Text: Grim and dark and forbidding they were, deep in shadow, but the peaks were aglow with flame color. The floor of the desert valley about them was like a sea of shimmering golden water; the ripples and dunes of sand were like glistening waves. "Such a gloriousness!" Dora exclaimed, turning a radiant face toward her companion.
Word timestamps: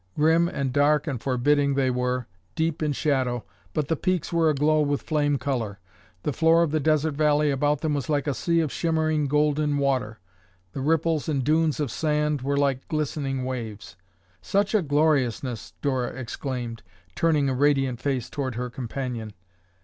Grim 0.15 0.47
and 0.47 0.73
dark 0.73 1.05
and 1.05 1.21
forbidding 1.21 1.75
they 1.75 1.91
were, 1.91 2.25
deep 2.55 2.81
in 2.81 2.91
shadow, 2.91 3.43
but 3.71 3.87
the 3.87 3.95
peaks 3.95 4.33
were 4.33 4.49
aglow 4.49 4.81
with 4.81 5.03
flame 5.03 5.37
color. 5.37 5.77
The 6.23 6.33
floor 6.33 6.63
of 6.63 6.71
the 6.71 6.79
desert 6.79 7.13
valley 7.13 7.51
about 7.51 7.81
them 7.81 7.93
was 7.93 8.09
like 8.09 8.25
a 8.25 8.33
sea 8.33 8.61
of 8.61 8.71
shimmering 8.71 9.27
golden 9.27 9.77
water; 9.77 10.19
the 10.73 10.81
ripples 10.81 11.29
and 11.29 11.43
dunes 11.43 11.79
of 11.79 11.91
sand 11.91 12.41
were 12.41 12.57
like 12.57 12.87
glistening 12.87 13.45
waves. 13.45 13.95
"Such 14.41 14.73
a 14.73 14.81
gloriousness!" 14.81 15.73
Dora 15.83 16.09
exclaimed, 16.19 16.81
turning 17.13 17.47
a 17.47 17.53
radiant 17.53 18.01
face 18.01 18.27
toward 18.27 18.55
her 18.55 18.71
companion. 18.71 19.33